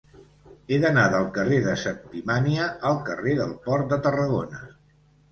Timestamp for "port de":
3.67-3.99